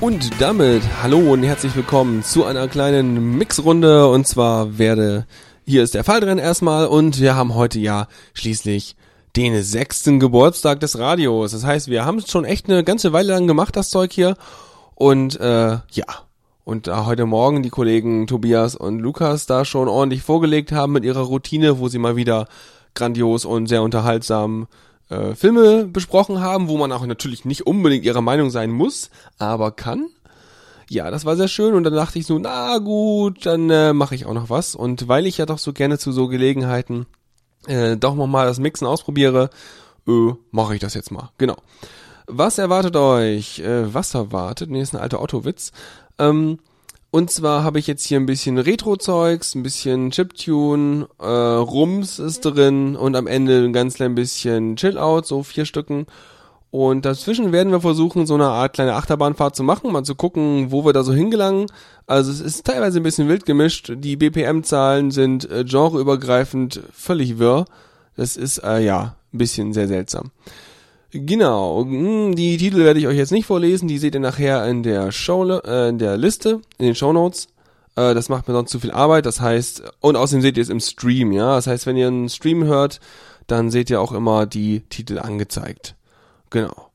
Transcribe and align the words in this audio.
Und 0.00 0.40
damit 0.40 0.82
hallo 1.02 1.18
und 1.18 1.42
herzlich 1.42 1.76
willkommen 1.76 2.22
zu 2.22 2.46
einer 2.46 2.68
kleinen 2.68 3.36
Mixrunde. 3.36 4.08
Und 4.08 4.26
zwar 4.26 4.78
werde, 4.78 5.26
hier 5.66 5.82
ist 5.82 5.92
der 5.92 6.04
Fall 6.04 6.20
drin 6.20 6.38
erstmal 6.38 6.86
und 6.86 7.20
wir 7.20 7.36
haben 7.36 7.54
heute 7.54 7.78
ja 7.78 8.08
schließlich 8.32 8.96
den 9.36 9.62
sechsten 9.62 10.18
Geburtstag 10.18 10.80
des 10.80 10.98
Radios. 10.98 11.52
Das 11.52 11.66
heißt, 11.66 11.88
wir 11.88 12.06
haben 12.06 12.16
es 12.16 12.30
schon 12.30 12.46
echt 12.46 12.70
eine 12.70 12.82
ganze 12.82 13.12
Weile 13.12 13.34
lang 13.34 13.46
gemacht, 13.46 13.76
das 13.76 13.90
Zeug 13.90 14.10
hier. 14.10 14.36
Und 14.94 15.38
äh, 15.38 15.78
ja, 15.90 16.06
und 16.64 16.86
da 16.86 17.04
heute 17.04 17.26
Morgen 17.26 17.62
die 17.62 17.68
Kollegen 17.68 18.26
Tobias 18.26 18.76
und 18.76 19.00
Lukas 19.00 19.44
da 19.44 19.66
schon 19.66 19.86
ordentlich 19.86 20.22
vorgelegt 20.22 20.72
haben 20.72 20.94
mit 20.94 21.04
ihrer 21.04 21.24
Routine, 21.24 21.78
wo 21.78 21.88
sie 21.88 21.98
mal 21.98 22.16
wieder 22.16 22.48
grandios 22.94 23.44
und 23.44 23.66
sehr 23.66 23.82
unterhaltsam 23.82 24.66
äh, 25.10 25.34
Filme 25.34 25.84
besprochen 25.84 26.40
haben, 26.40 26.68
wo 26.68 26.78
man 26.78 26.92
auch 26.92 27.04
natürlich 27.04 27.44
nicht 27.44 27.66
unbedingt 27.66 28.04
ihrer 28.04 28.22
Meinung 28.22 28.50
sein 28.50 28.70
muss, 28.70 29.10
aber 29.38 29.72
kann. 29.72 30.08
Ja, 30.88 31.10
das 31.10 31.24
war 31.24 31.36
sehr 31.36 31.48
schön 31.48 31.74
und 31.74 31.84
dann 31.84 31.94
dachte 31.94 32.18
ich 32.18 32.26
so, 32.26 32.38
na 32.38 32.78
gut, 32.78 33.46
dann 33.46 33.70
äh, 33.70 33.92
mache 33.92 34.14
ich 34.14 34.26
auch 34.26 34.34
noch 34.34 34.50
was. 34.50 34.74
Und 34.74 35.06
weil 35.06 35.26
ich 35.26 35.38
ja 35.38 35.46
doch 35.46 35.58
so 35.58 35.72
gerne 35.72 35.98
zu 35.98 36.10
so 36.10 36.26
Gelegenheiten 36.26 37.06
äh, 37.66 37.96
doch 37.96 38.14
nochmal 38.14 38.46
das 38.46 38.58
Mixen 38.58 38.86
ausprobiere, 38.86 39.50
äh, 40.08 40.32
mache 40.50 40.74
ich 40.74 40.80
das 40.80 40.94
jetzt 40.94 41.10
mal. 41.10 41.30
Genau. 41.38 41.56
Was 42.26 42.58
erwartet 42.58 42.96
euch? 42.96 43.60
Äh, 43.60 43.92
was 43.92 44.14
erwartet? 44.14 44.70
Nee, 44.70 44.80
ist 44.80 44.94
ein 44.94 45.00
alter 45.00 45.20
Otto-Witz. 45.20 45.72
Ähm, 46.18 46.58
und 47.10 47.30
zwar 47.30 47.64
habe 47.64 47.78
ich 47.78 47.86
jetzt 47.86 48.04
hier 48.04 48.20
ein 48.20 48.26
bisschen 48.26 48.58
Retro-Zeugs, 48.58 49.54
ein 49.54 49.62
bisschen 49.62 50.10
Chiptune, 50.10 51.08
äh, 51.18 51.26
Rums 51.26 52.18
ist 52.18 52.42
drin 52.42 52.94
und 52.94 53.16
am 53.16 53.26
Ende 53.26 53.64
ein 53.64 53.72
ganz 53.72 53.94
klein 53.94 54.14
bisschen 54.14 54.76
Chill-Out, 54.76 55.26
so 55.26 55.42
vier 55.42 55.64
Stücken. 55.64 56.06
Und 56.70 57.04
dazwischen 57.04 57.50
werden 57.50 57.72
wir 57.72 57.80
versuchen, 57.80 58.26
so 58.26 58.34
eine 58.34 58.46
Art 58.46 58.74
kleine 58.74 58.94
Achterbahnfahrt 58.94 59.56
zu 59.56 59.64
machen, 59.64 59.90
mal 59.90 60.04
zu 60.04 60.14
gucken, 60.14 60.70
wo 60.70 60.84
wir 60.84 60.92
da 60.92 61.02
so 61.02 61.12
hingelangen. 61.12 61.66
Also 62.06 62.30
es 62.30 62.40
ist 62.40 62.64
teilweise 62.64 63.00
ein 63.00 63.02
bisschen 63.02 63.28
wild 63.28 63.44
gemischt. 63.44 63.92
Die 63.96 64.16
BPM-Zahlen 64.16 65.10
sind 65.10 65.50
äh, 65.50 65.64
genreübergreifend 65.64 66.80
völlig 66.92 67.40
wirr. 67.40 67.64
Das 68.16 68.36
ist, 68.36 68.58
äh, 68.58 68.84
ja, 68.84 69.16
ein 69.32 69.38
bisschen 69.38 69.72
sehr 69.72 69.88
seltsam. 69.88 70.30
Genau, 71.12 71.82
hm, 71.82 72.36
die 72.36 72.56
Titel 72.56 72.78
werde 72.78 73.00
ich 73.00 73.08
euch 73.08 73.16
jetzt 73.16 73.32
nicht 73.32 73.46
vorlesen, 73.46 73.88
die 73.88 73.98
seht 73.98 74.14
ihr 74.14 74.20
nachher 74.20 74.66
in 74.68 74.82
der 74.82 75.10
Show, 75.10 75.44
äh, 75.48 75.88
in 75.88 75.98
der 75.98 76.16
Liste, 76.16 76.60
in 76.78 76.86
den 76.86 76.94
Show 76.94 77.12
Notes. 77.12 77.48
Äh, 77.96 78.14
das 78.14 78.28
macht 78.28 78.46
mir 78.46 78.54
sonst 78.54 78.70
zu 78.70 78.78
viel 78.78 78.92
Arbeit, 78.92 79.26
das 79.26 79.40
heißt, 79.40 79.82
und 80.00 80.16
außerdem 80.16 80.42
seht 80.42 80.56
ihr 80.56 80.62
es 80.62 80.68
im 80.68 80.80
Stream, 80.80 81.32
ja. 81.32 81.56
Das 81.56 81.66
heißt, 81.66 81.86
wenn 81.86 81.96
ihr 81.96 82.06
einen 82.06 82.28
Stream 82.28 82.64
hört, 82.64 83.00
dann 83.48 83.70
seht 83.70 83.90
ihr 83.90 84.00
auch 84.00 84.12
immer 84.12 84.46
die 84.46 84.80
Titel 84.88 85.18
angezeigt. 85.18 85.96
Genau. 86.50 86.90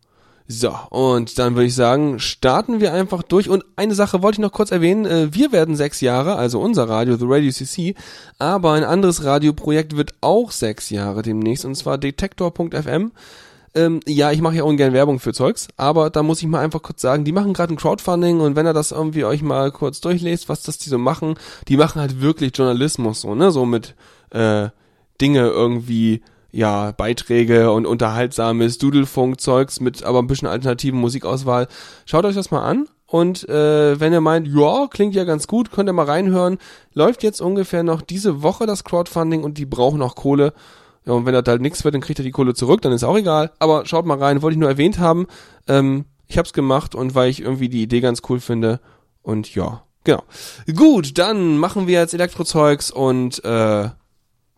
So, 0.47 0.77
und 0.91 1.39
dann 1.39 1.55
würde 1.55 1.65
ich 1.65 1.73
sagen, 1.73 2.19
starten 2.19 2.79
wir 2.79 2.93
einfach 2.93 3.23
durch. 3.23 3.49
Und 3.49 3.65
eine 3.75 3.95
Sache 3.95 4.21
wollte 4.21 4.35
ich 4.35 4.43
noch 4.43 4.51
kurz 4.51 4.71
erwähnen. 4.71 5.05
Äh, 5.05 5.33
wir 5.33 5.51
werden 5.51 5.75
sechs 5.75 6.01
Jahre, 6.01 6.35
also 6.35 6.61
unser 6.61 6.87
Radio, 6.87 7.17
The 7.17 7.25
Radio 7.27 7.51
CC, 7.51 7.95
aber 8.37 8.73
ein 8.73 8.83
anderes 8.83 9.23
Radioprojekt 9.23 9.97
wird 9.97 10.13
auch 10.21 10.51
sechs 10.51 10.89
Jahre 10.91 11.23
demnächst, 11.23 11.65
und 11.65 11.75
zwar 11.75 11.97
Detektor.fm. 11.97 13.11
Ähm, 13.75 13.99
ja, 14.07 14.31
ich 14.31 14.41
mache 14.41 14.55
ja 14.55 14.63
ungern 14.63 14.93
Werbung 14.93 15.19
für 15.19 15.33
Zeugs, 15.33 15.67
aber 15.75 16.09
da 16.09 16.23
muss 16.23 16.41
ich 16.41 16.47
mal 16.47 16.61
einfach 16.61 16.81
kurz 16.81 17.01
sagen, 17.01 17.25
die 17.25 17.33
machen 17.33 17.53
gerade 17.53 17.73
ein 17.73 17.77
Crowdfunding 17.77 18.39
und 18.39 18.55
wenn 18.55 18.65
ihr 18.65 18.73
das 18.73 18.91
irgendwie 18.91 19.25
euch 19.25 19.41
mal 19.41 19.71
kurz 19.71 19.99
durchlest, 19.99 20.47
was 20.47 20.63
das 20.63 20.77
die 20.77 20.89
so 20.89 20.97
machen, 20.97 21.35
die 21.67 21.75
machen 21.75 21.99
halt 21.99 22.21
wirklich 22.21 22.55
Journalismus 22.55 23.21
so, 23.21 23.35
ne, 23.35 23.51
so 23.51 23.65
mit 23.65 23.93
äh, 24.29 24.69
Dinge 25.19 25.47
irgendwie 25.47 26.21
ja, 26.55 26.91
Beiträge 26.91 27.69
und 27.71 27.85
unterhaltsames 27.85 28.77
Dudelfunk-Zeugs 28.77 29.81
mit 29.81 30.03
aber 30.03 30.19
ein 30.19 30.27
bisschen 30.27 30.47
alternativen 30.47 30.97
Musikauswahl. 30.97 31.67
Schaut 32.05 32.23
euch 32.23 32.35
das 32.35 32.49
mal 32.49 32.63
an. 32.63 32.87
Und 33.07 33.47
äh, 33.49 33.99
wenn 33.99 34.13
ihr 34.13 34.21
meint, 34.21 34.47
ja, 34.47 34.87
klingt 34.89 35.15
ja 35.15 35.25
ganz 35.25 35.47
gut, 35.47 35.71
könnt 35.71 35.89
ihr 35.89 35.93
mal 35.93 36.05
reinhören. 36.05 36.57
Läuft 36.93 37.23
jetzt 37.23 37.41
ungefähr 37.41 37.83
noch 37.83 38.01
diese 38.01 38.41
Woche 38.41 38.65
das 38.65 38.85
Crowdfunding 38.85 39.43
und 39.43 39.57
die 39.57 39.65
brauchen 39.65 39.99
noch 39.99 40.15
Kohle. 40.15 40.53
Ja, 41.05 41.13
und 41.13 41.25
wenn 41.25 41.33
das 41.33 41.43
halt 41.47 41.61
nichts 41.61 41.83
wird, 41.83 41.93
dann 41.93 42.01
kriegt 42.01 42.19
er 42.19 42.25
die 42.25 42.31
Kohle 42.31 42.53
zurück, 42.53 42.81
dann 42.81 42.91
ist 42.91 43.03
auch 43.03 43.17
egal. 43.17 43.51
Aber 43.59 43.85
schaut 43.85 44.05
mal 44.05 44.17
rein, 44.17 44.41
wollte 44.41 44.55
ich 44.55 44.59
nur 44.59 44.69
erwähnt 44.69 44.99
haben. 44.99 45.27
Ähm, 45.67 46.05
ich 46.27 46.37
hab's 46.37 46.53
gemacht 46.53 46.95
und 46.95 47.13
weil 47.13 47.29
ich 47.29 47.41
irgendwie 47.41 47.69
die 47.69 47.83
Idee 47.83 48.01
ganz 48.01 48.21
cool 48.29 48.39
finde. 48.39 48.79
Und 49.21 49.53
ja, 49.53 49.83
genau. 50.03 50.23
Gut, 50.75 51.17
dann 51.17 51.57
machen 51.57 51.87
wir 51.87 51.99
jetzt 51.99 52.13
Elektrozeugs 52.13 52.89
und 52.89 53.43
äh, 53.45 53.89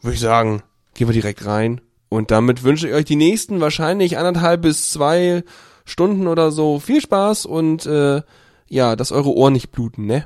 würde 0.02 0.14
ich 0.14 0.20
sagen, 0.20 0.64
gehen 0.94 1.08
wir 1.08 1.14
direkt 1.14 1.46
rein. 1.46 1.82
Und 2.10 2.32
damit 2.32 2.64
wünsche 2.64 2.88
ich 2.88 2.94
euch 2.94 3.06
die 3.06 3.18
nächsten 3.18 3.60
wahrscheinlich 3.60 4.18
anderthalb 4.18 4.62
bis 4.62 4.90
zwei 4.90 5.44
Stunden 5.84 6.28
oder 6.28 6.52
so 6.52 6.80
viel 6.80 7.02
Spaß 7.02 7.46
und 7.46 7.86
äh, 7.86 8.22
ja, 8.70 8.96
dass 8.96 9.12
eure 9.12 9.34
Ohren 9.34 9.54
nicht 9.54 9.72
bluten, 9.72 10.06
ne? 10.06 10.26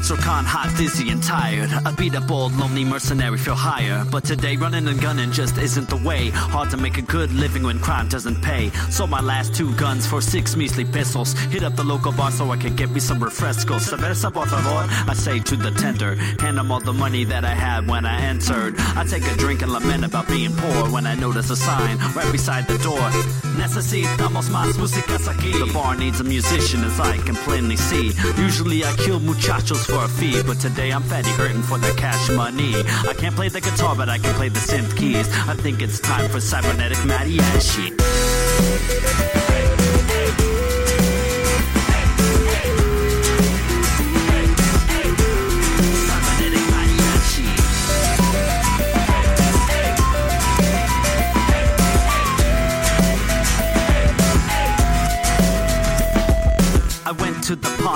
I'm 0.00 0.06
MetroCon 0.06 0.44
hot, 0.44 0.74
dizzy, 0.78 1.10
and 1.10 1.22
tired. 1.22 1.70
I 1.84 1.92
beat 1.92 2.14
up 2.14 2.30
old, 2.30 2.56
lonely 2.56 2.84
mercenary, 2.84 3.36
feel 3.36 3.54
higher. 3.54 4.02
But 4.10 4.24
today, 4.24 4.56
running 4.56 4.88
and 4.88 4.98
gunning 4.98 5.30
just 5.30 5.58
isn't 5.58 5.90
the 5.90 5.96
way. 5.96 6.30
Hard 6.30 6.70
to 6.70 6.78
make 6.78 6.96
a 6.96 7.02
good 7.02 7.30
living 7.32 7.64
when 7.64 7.78
crime 7.80 8.08
doesn't 8.08 8.40
pay. 8.42 8.70
Sold 8.88 9.10
my 9.10 9.20
last 9.20 9.54
two 9.54 9.74
guns 9.76 10.06
for 10.06 10.22
six 10.22 10.56
measly 10.56 10.86
pistols. 10.86 11.34
Hit 11.52 11.64
up 11.64 11.76
the 11.76 11.84
local 11.84 12.12
bar 12.12 12.30
so 12.30 12.50
I 12.50 12.56
can 12.56 12.74
get 12.76 12.90
me 12.90 12.98
some 12.98 13.20
refrescos. 13.20 13.90
Cerveza, 13.90 14.32
por 14.32 14.46
favor, 14.46 14.86
I 15.10 15.14
say 15.14 15.38
to 15.38 15.56
the 15.56 15.70
tender. 15.72 16.14
Hand 16.40 16.58
him 16.58 16.72
all 16.72 16.80
the 16.80 16.94
money 16.94 17.24
that 17.24 17.44
I 17.44 17.54
had 17.54 17.86
when 17.86 18.06
I 18.06 18.22
entered. 18.22 18.76
I 18.96 19.04
take 19.04 19.26
a 19.26 19.36
drink 19.36 19.60
and 19.60 19.70
lament 19.70 20.04
about 20.04 20.28
being 20.28 20.52
poor 20.56 20.88
when 20.90 21.06
I 21.06 21.14
notice 21.14 21.50
a 21.50 21.56
sign 21.56 21.98
right 22.14 22.32
beside 22.32 22.66
the 22.66 22.78
door. 22.78 23.49
Necesitamos 23.60 24.48
más 24.48 24.78
músicas 24.78 25.28
aquí. 25.28 25.52
The 25.52 25.70
bar 25.72 25.94
needs 25.94 26.20
a 26.20 26.24
musician 26.24 26.82
as 26.82 26.98
I 26.98 27.18
can 27.18 27.36
plainly 27.44 27.76
see. 27.76 28.12
Usually 28.38 28.84
I 28.84 28.92
kill 28.96 29.20
muchachos 29.20 29.84
for 29.84 30.02
a 30.04 30.08
fee, 30.08 30.42
but 30.42 30.58
today 30.58 30.90
I'm 30.90 31.02
fatty 31.02 31.30
hurting 31.30 31.62
for 31.62 31.78
the 31.78 31.92
cash 31.96 32.30
money. 32.30 32.74
I 33.06 33.12
can't 33.12 33.36
play 33.36 33.50
the 33.50 33.60
guitar, 33.60 33.94
but 33.94 34.08
I 34.08 34.16
can 34.16 34.34
play 34.34 34.48
the 34.48 34.60
synth 34.60 34.96
keys. 34.96 35.28
I 35.46 35.54
think 35.54 35.82
it's 35.82 36.00
time 36.00 36.30
for 36.30 36.40
cybernetic 36.40 36.98
mariachi. 37.04 38.09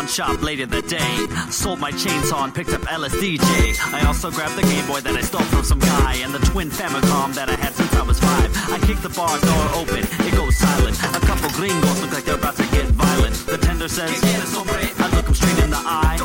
Pawn 0.05 0.09
shop 0.09 0.43
later 0.43 0.67
that 0.67 0.89
day. 0.89 1.51
Sold 1.51 1.81
my 1.81 1.93
chainsaw 1.93 2.45
and 2.45 2.55
picked 2.55 2.73
up 2.73 2.83
LSDJ. 2.83 3.93
I 3.93 4.07
also 4.07 4.31
grabbed 4.31 4.57
the 4.57 4.63
Game 4.63 4.87
Boy 4.87 5.01
that 5.01 5.15
I 5.15 5.23
stole 5.23 5.43
from 5.43 5.65
some 5.65 5.79
guy 5.79 6.15
and 6.23 6.33
the 6.33 6.41
twin 6.51 6.71
Famicom 6.71 7.35
that 7.35 7.49
I 7.49 7.57
had 7.57 7.75
since 7.75 7.93
I 7.95 8.03
was 8.03 8.19
five. 8.19 8.51
I 8.71 8.79
kick 8.87 8.99
the 8.99 9.11
bar 9.11 9.39
door 9.41 9.65
open, 9.75 10.05
it 10.27 10.33
goes 10.35 10.57
silent. 10.57 10.97
A 10.99 11.21
couple 11.21 11.51
gringos 11.51 12.01
look 12.03 12.13
like 12.13 12.25
they're 12.25 12.37
about 12.39 12.57
to 12.57 12.67
get 12.73 12.87
violent. 12.93 13.35
The 13.47 13.59
tender 13.59 13.89
says, 13.89 14.21
I 14.23 15.11
look 15.15 15.27
him 15.27 15.35
straight 15.35 15.59
in 15.65 15.71
the 15.71 15.83
eye. 15.85 16.19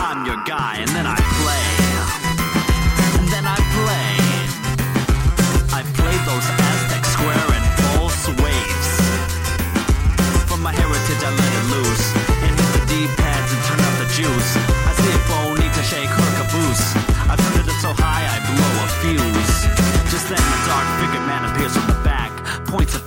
I'm 0.00 0.26
your 0.26 0.42
guy, 0.44 0.78
and 0.78 0.88
then 0.90 1.06
I 1.06 1.19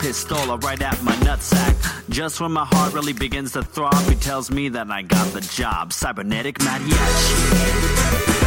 Points 0.03 0.23
a 0.23 0.27
pistol 0.27 0.57
right 0.57 0.81
at 0.81 1.01
my 1.03 1.15
nutsack. 1.17 2.09
Just 2.09 2.41
when 2.41 2.51
my 2.51 2.65
heart 2.65 2.93
really 2.93 3.13
begins 3.13 3.53
to 3.53 3.63
throb, 3.63 3.95
he 4.09 4.15
tells 4.15 4.51
me 4.51 4.69
that 4.69 4.91
I 4.91 5.01
got 5.01 5.33
the 5.33 5.41
job. 5.41 5.93
Cybernetic 5.93 6.59
mariachi. 6.59 8.42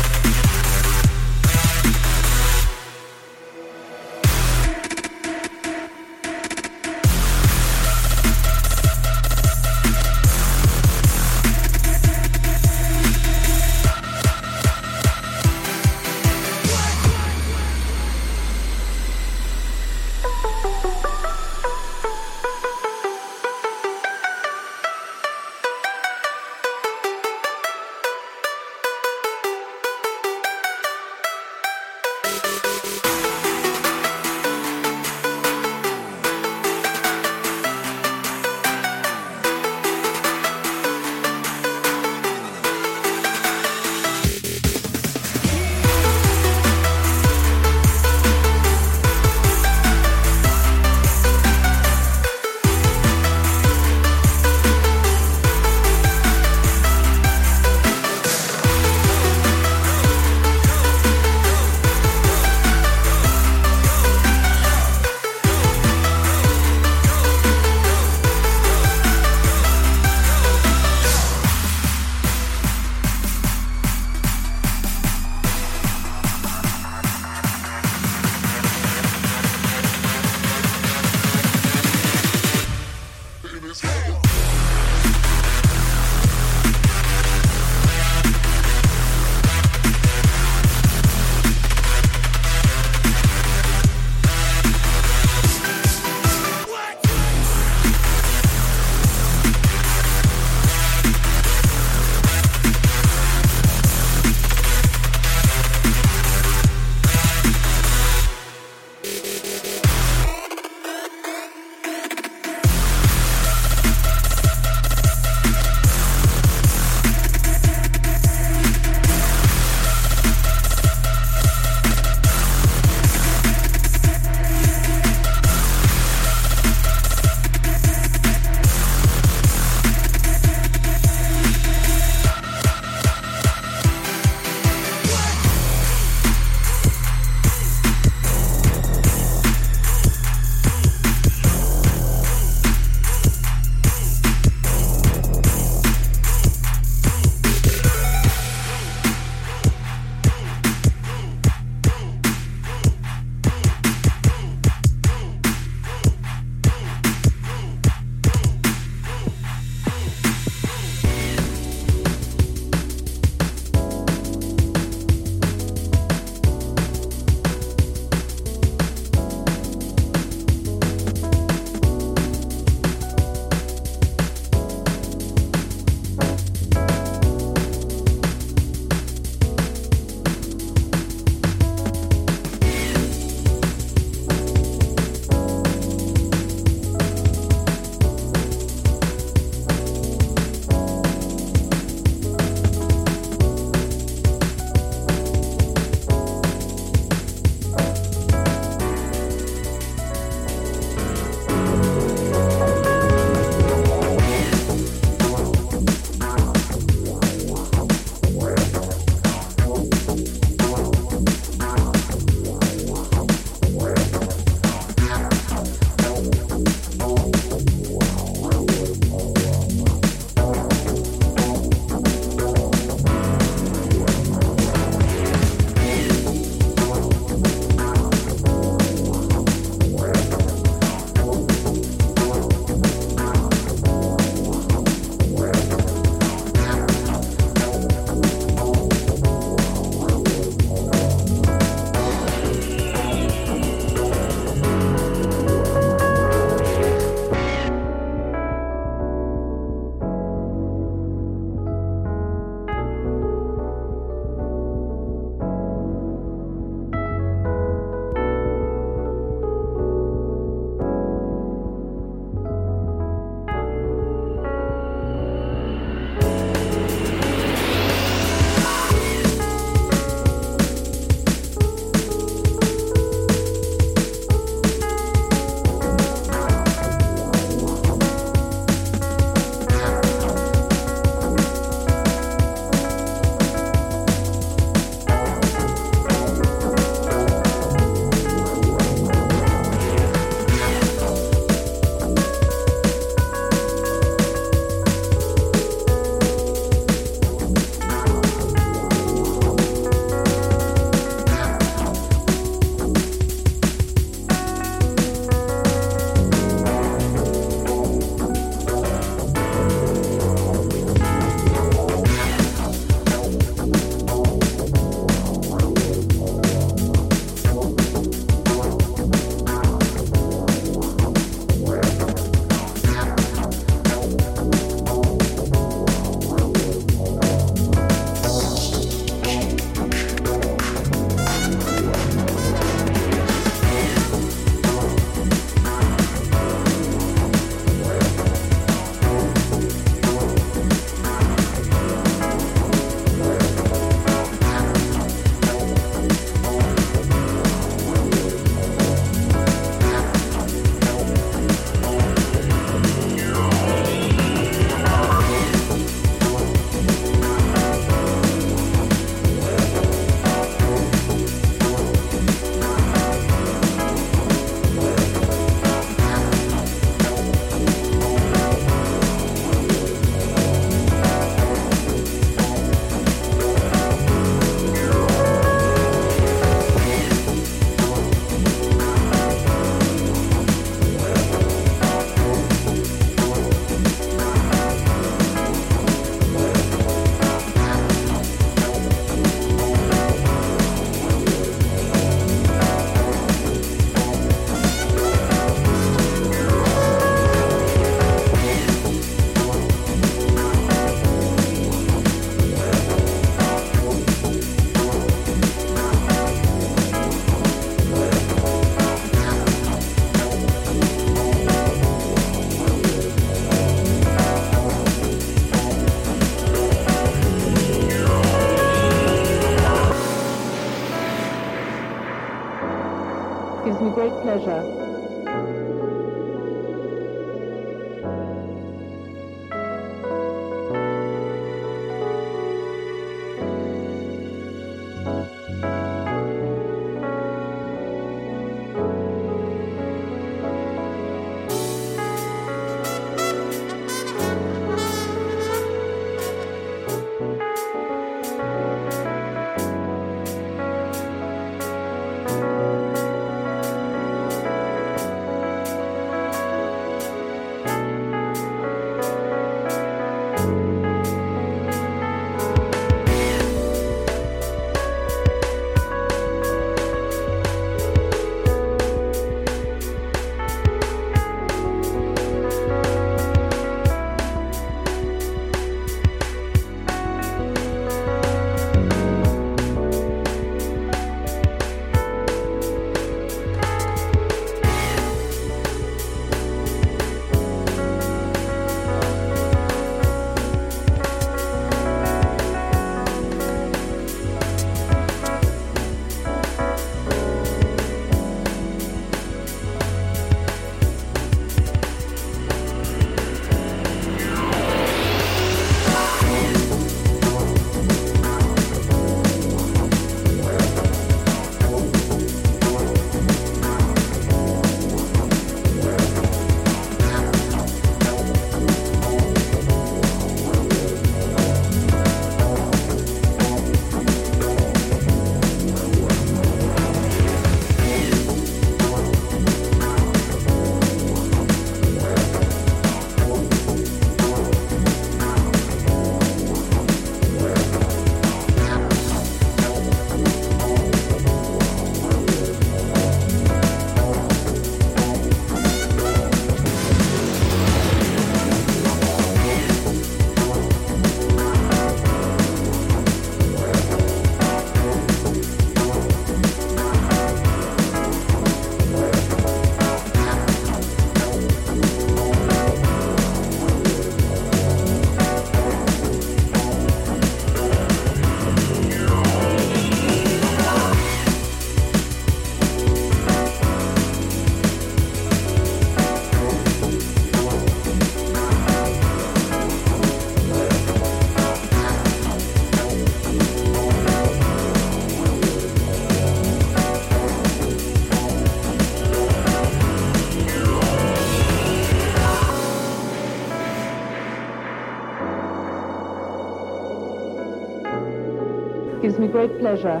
Great 599.38 599.60
pleasure 599.60 600.00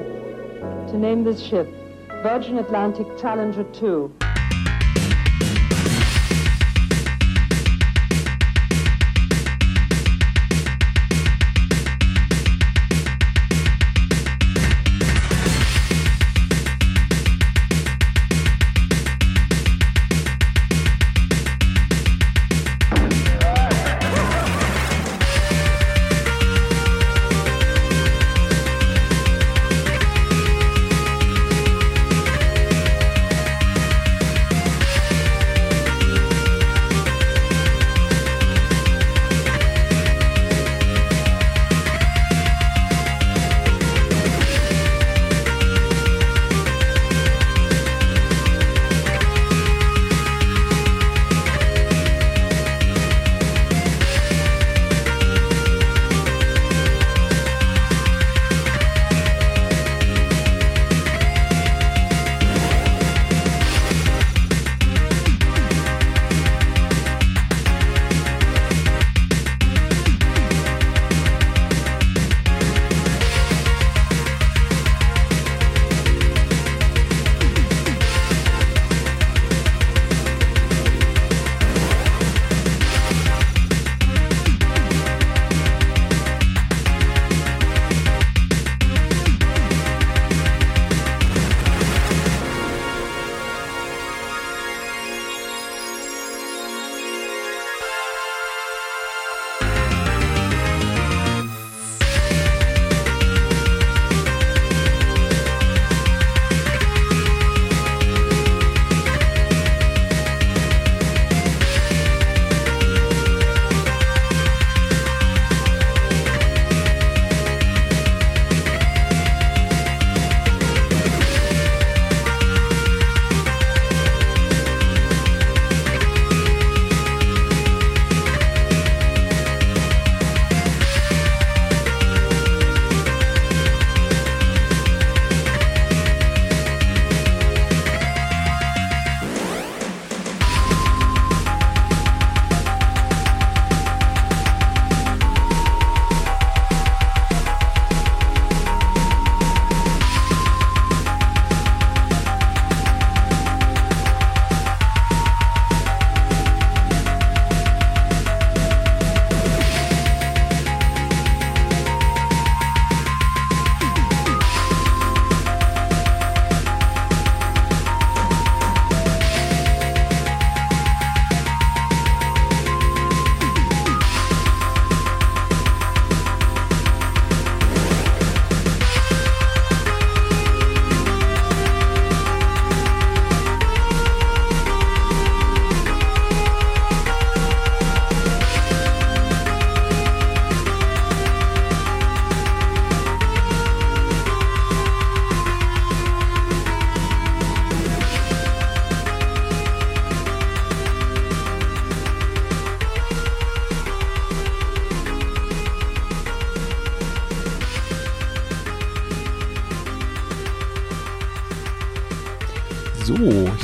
to 0.88 0.98
name 0.98 1.22
this 1.22 1.40
ship 1.40 1.68
Virgin 2.24 2.58
Atlantic 2.58 3.06
Challenger 3.20 3.62
2. 3.72 4.17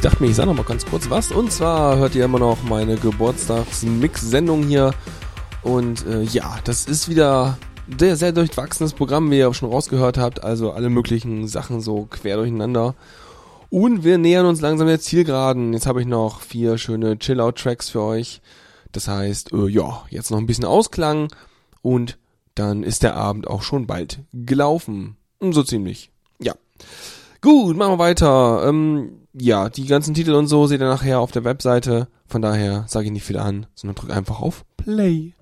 dachte 0.04 0.22
mir, 0.22 0.28
ich 0.28 0.36
sage 0.36 0.48
noch 0.48 0.56
mal 0.56 0.64
ganz 0.64 0.84
kurz 0.84 1.08
was. 1.08 1.32
Und 1.32 1.50
zwar 1.50 1.96
hört 1.96 2.14
ihr 2.14 2.26
immer 2.26 2.38
noch 2.38 2.62
meine 2.62 2.96
Geburtstags-Mix-Sendung 2.96 4.64
hier. 4.64 4.92
Und 5.62 6.06
äh, 6.06 6.22
ja, 6.24 6.58
das 6.64 6.84
ist 6.84 7.08
wieder 7.08 7.56
sehr, 7.98 8.16
sehr 8.16 8.32
durchwachsenes 8.32 8.92
Programm, 8.92 9.30
wie 9.30 9.38
ihr 9.38 9.48
auch 9.48 9.54
schon 9.54 9.70
rausgehört 9.70 10.18
habt. 10.18 10.44
Also 10.44 10.72
alle 10.72 10.90
möglichen 10.90 11.48
Sachen 11.48 11.80
so 11.80 12.06
quer 12.10 12.36
durcheinander. 12.36 12.94
Und 13.70 14.04
wir 14.04 14.18
nähern 14.18 14.44
uns 14.44 14.60
langsam 14.60 14.88
der 14.88 15.00
Zielgeraden. 15.00 15.72
Jetzt 15.72 15.86
habe 15.86 16.02
ich 16.02 16.06
noch 16.06 16.42
vier 16.42 16.76
schöne 16.76 17.18
Chill-Out-Tracks 17.18 17.88
für 17.88 18.02
euch. 18.02 18.42
Das 18.92 19.08
heißt, 19.08 19.54
äh, 19.54 19.68
ja, 19.68 20.04
jetzt 20.10 20.30
noch 20.30 20.38
ein 20.38 20.46
bisschen 20.46 20.66
Ausklang 20.66 21.28
und 21.80 22.18
dann 22.54 22.82
ist 22.82 23.02
der 23.02 23.16
Abend 23.16 23.48
auch 23.48 23.62
schon 23.62 23.86
bald 23.86 24.20
gelaufen. 24.34 25.16
So 25.40 25.62
ziemlich. 25.62 26.10
Ja. 26.40 26.52
Gut, 27.40 27.76
machen 27.76 27.94
wir 27.94 27.98
weiter. 27.98 28.68
Ähm, 28.68 29.23
ja, 29.36 29.68
die 29.68 29.86
ganzen 29.86 30.14
Titel 30.14 30.32
und 30.34 30.46
so 30.46 30.66
seht 30.66 30.80
ihr 30.80 30.88
nachher 30.88 31.20
auf 31.20 31.32
der 31.32 31.44
Webseite. 31.44 32.08
Von 32.26 32.42
daher 32.42 32.84
sage 32.86 33.06
ich 33.06 33.12
nicht 33.12 33.24
viel 33.24 33.38
an, 33.38 33.66
sondern 33.74 33.96
drück 33.96 34.10
einfach 34.10 34.40
auf 34.40 34.64
Play. 34.76 35.32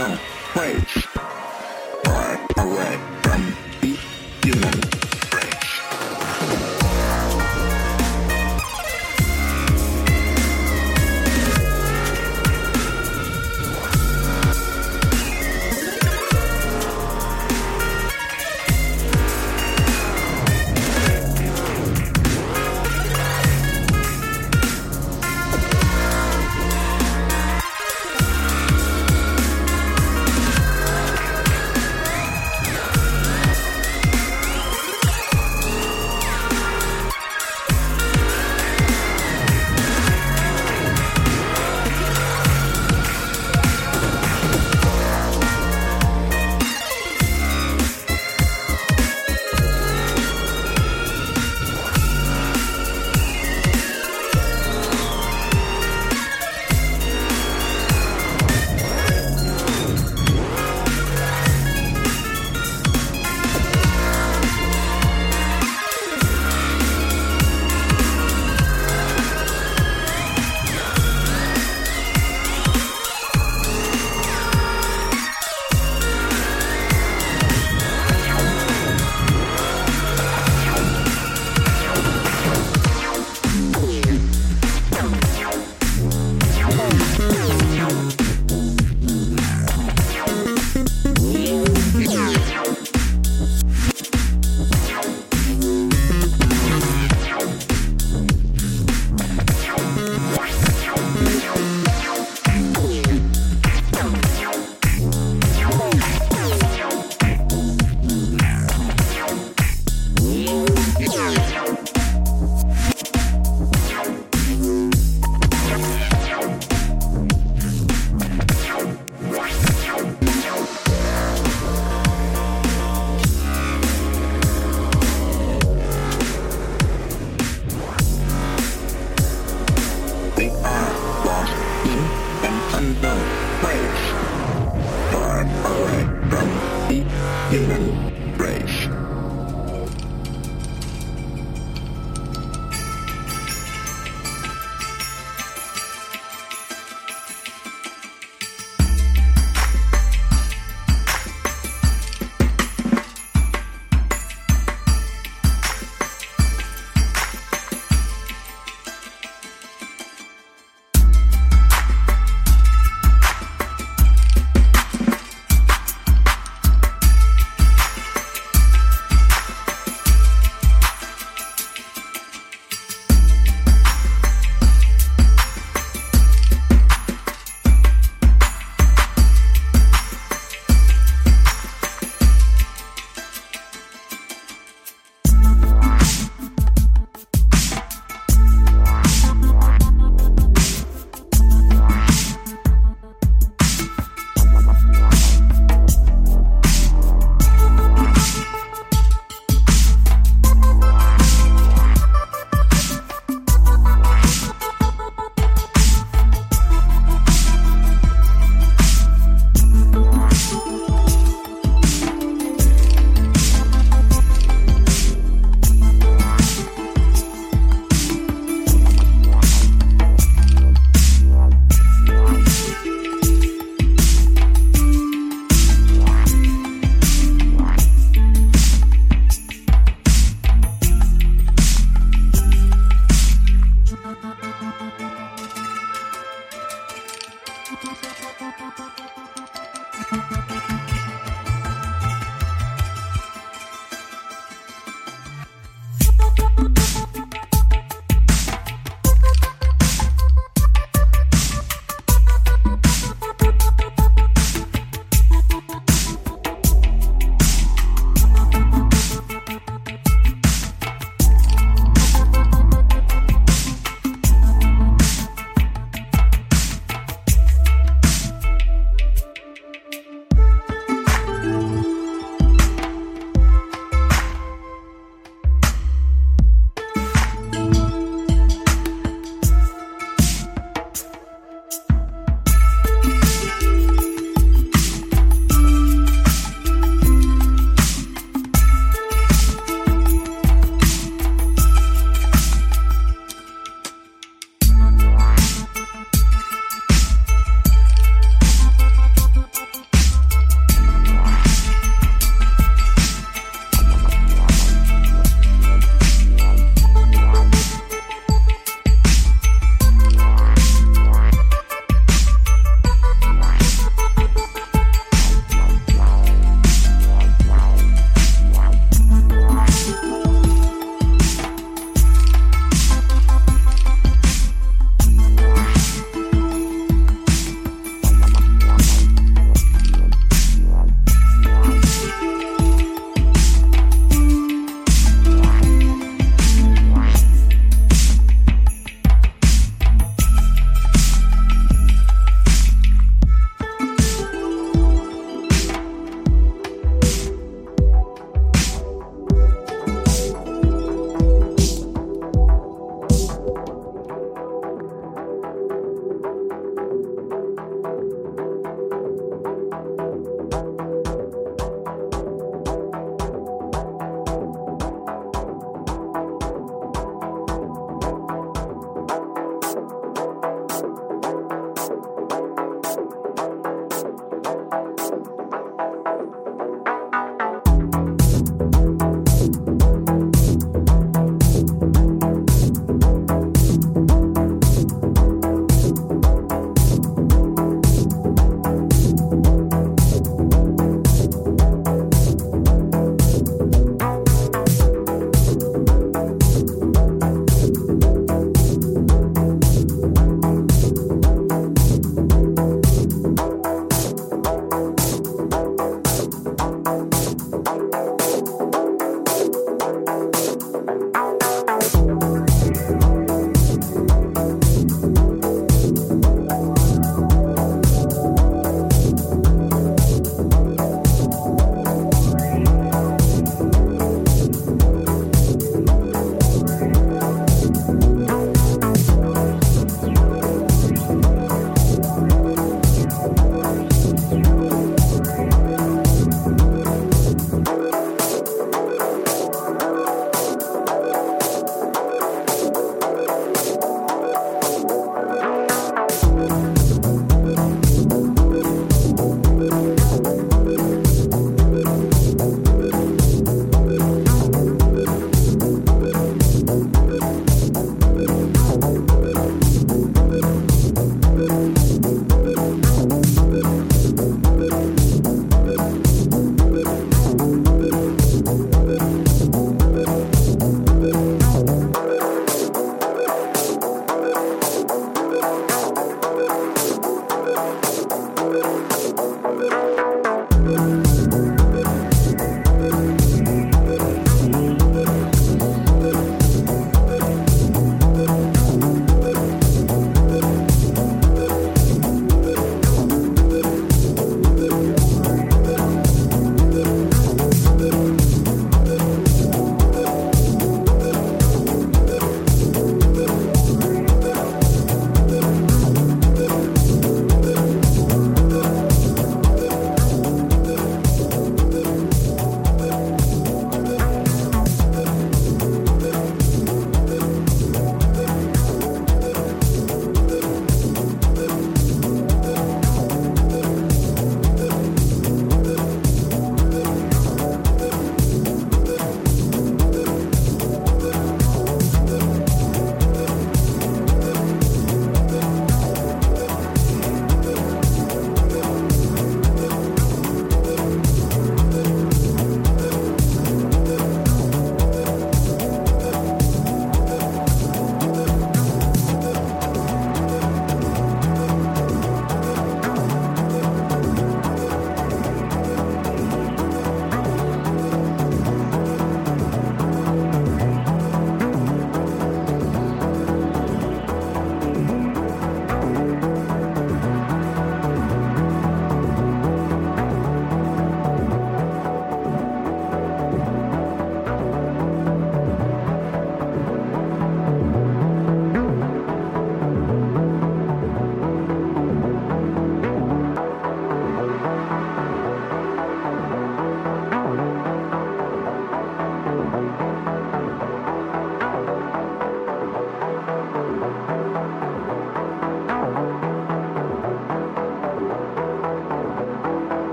An 0.00 0.29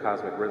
cosmic 0.00 0.36
rhythm. 0.38 0.49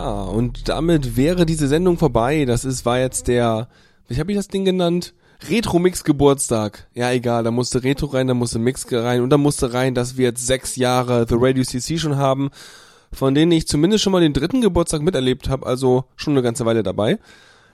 Ja, 0.00 0.22
und 0.22 0.70
damit 0.70 1.18
wäre 1.18 1.44
diese 1.44 1.68
Sendung 1.68 1.98
vorbei. 1.98 2.46
Das 2.46 2.64
ist, 2.64 2.86
war 2.86 2.98
jetzt 2.98 3.28
der, 3.28 3.68
wie 4.08 4.18
habe 4.18 4.32
ich 4.32 4.38
das 4.38 4.48
Ding 4.48 4.64
genannt? 4.64 5.12
Retro-Mix 5.50 6.04
Geburtstag. 6.04 6.88
Ja, 6.94 7.10
egal, 7.10 7.44
da 7.44 7.50
musste 7.50 7.84
Retro 7.84 8.06
rein, 8.06 8.26
da 8.26 8.32
musste 8.32 8.58
Mix 8.58 8.86
rein 8.90 9.20
und 9.20 9.28
da 9.28 9.36
musste 9.36 9.74
rein, 9.74 9.94
dass 9.94 10.16
wir 10.16 10.24
jetzt 10.24 10.46
sechs 10.46 10.76
Jahre 10.76 11.26
The 11.28 11.34
Radio 11.38 11.64
CC 11.64 11.98
schon 11.98 12.16
haben, 12.16 12.48
von 13.12 13.34
denen 13.34 13.52
ich 13.52 13.68
zumindest 13.68 14.02
schon 14.02 14.12
mal 14.12 14.22
den 14.22 14.32
dritten 14.32 14.62
Geburtstag 14.62 15.02
miterlebt 15.02 15.50
habe, 15.50 15.66
also 15.66 16.04
schon 16.16 16.32
eine 16.32 16.42
ganze 16.42 16.64
Weile 16.64 16.82
dabei. 16.82 17.18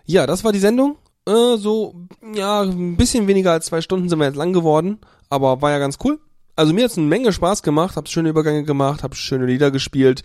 Ja, 0.04 0.26
das 0.26 0.42
war 0.42 0.50
die 0.50 0.58
Sendung. 0.58 0.96
Äh, 1.28 1.58
so, 1.58 1.94
ja, 2.34 2.62
ein 2.62 2.96
bisschen 2.96 3.28
weniger 3.28 3.52
als 3.52 3.66
zwei 3.66 3.80
Stunden 3.80 4.08
sind 4.08 4.18
wir 4.18 4.26
jetzt 4.26 4.36
lang 4.36 4.52
geworden, 4.52 4.98
aber 5.30 5.62
war 5.62 5.70
ja 5.70 5.78
ganz 5.78 5.98
cool. 6.02 6.18
Also 6.56 6.72
mir 6.72 6.86
hat's 6.86 6.98
eine 6.98 7.06
Menge 7.06 7.32
Spaß 7.32 7.62
gemacht, 7.62 7.94
hab 7.94 8.08
schöne 8.08 8.30
Übergänge 8.30 8.64
gemacht, 8.64 9.04
hab 9.04 9.14
schöne 9.14 9.46
Lieder 9.46 9.70
gespielt. 9.70 10.24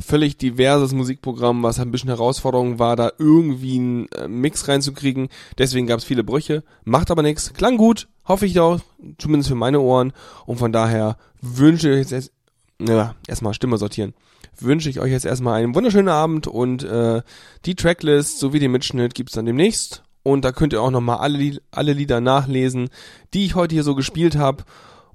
Völlig 0.00 0.36
diverses 0.36 0.92
Musikprogramm, 0.92 1.62
was 1.62 1.78
ein 1.78 1.90
bisschen 1.90 2.08
Herausforderung 2.08 2.78
war, 2.78 2.96
da 2.96 3.12
irgendwie 3.18 3.76
einen 3.76 4.08
äh, 4.12 4.28
Mix 4.28 4.68
reinzukriegen. 4.68 5.28
Deswegen 5.58 5.86
gab 5.86 5.98
es 5.98 6.04
viele 6.04 6.24
Brüche, 6.24 6.64
macht 6.84 7.10
aber 7.10 7.22
nichts. 7.22 7.52
Klang 7.54 7.76
gut, 7.76 8.08
hoffe 8.26 8.46
ich 8.46 8.54
doch, 8.54 8.80
zumindest 9.18 9.48
für 9.48 9.54
meine 9.54 9.80
Ohren. 9.80 10.12
Und 10.46 10.58
von 10.58 10.72
daher 10.72 11.16
wünsche 11.40 11.90
ich 11.90 12.10
jetzt 12.10 12.32
ja, 12.80 13.14
erstmal 13.26 13.54
Stimme 13.54 13.78
sortieren. 13.78 14.14
Wünsche 14.58 14.90
ich 14.90 15.00
euch 15.00 15.10
jetzt 15.10 15.26
erstmal 15.26 15.62
einen 15.62 15.74
wunderschönen 15.74 16.08
Abend 16.08 16.46
und 16.46 16.82
äh, 16.82 17.22
die 17.64 17.74
Tracklist 17.74 18.38
sowie 18.38 18.58
den 18.58 18.72
Mitschnitt 18.72 19.14
gibt's 19.14 19.34
dann 19.34 19.46
demnächst. 19.46 20.02
Und 20.22 20.44
da 20.44 20.52
könnt 20.52 20.72
ihr 20.72 20.82
auch 20.82 20.90
nochmal 20.90 21.18
alle, 21.18 21.58
alle 21.70 21.92
Lieder 21.94 22.20
nachlesen, 22.20 22.90
die 23.32 23.46
ich 23.46 23.54
heute 23.54 23.74
hier 23.74 23.84
so 23.84 23.94
gespielt 23.94 24.36
habe. 24.36 24.64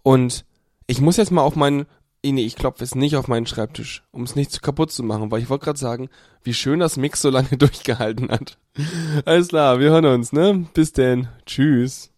Und 0.01 0.45
ich 0.87 0.99
muss 1.01 1.17
jetzt 1.17 1.31
mal 1.31 1.41
auf 1.41 1.55
meinen, 1.55 1.85
nee, 2.31 2.45
ich 2.45 2.55
klopfe 2.55 2.83
jetzt 2.83 2.95
nicht 2.95 3.15
auf 3.15 3.27
meinen 3.27 3.45
Schreibtisch, 3.45 4.03
um 4.11 4.23
es 4.23 4.35
nicht 4.35 4.61
kaputt 4.61 4.91
zu 4.91 5.03
machen, 5.03 5.31
weil 5.31 5.41
ich 5.41 5.49
wollte 5.49 5.65
gerade 5.65 5.79
sagen, 5.79 6.09
wie 6.43 6.53
schön 6.53 6.79
das 6.79 6.97
Mix 6.97 7.21
so 7.21 7.29
lange 7.29 7.49
durchgehalten 7.57 8.29
hat. 8.29 8.57
Alles 9.25 9.49
klar, 9.49 9.79
wir 9.79 9.89
hören 9.89 10.05
uns, 10.05 10.31
ne? 10.33 10.65
Bis 10.73 10.93
denn. 10.93 11.27
Tschüss. 11.45 12.11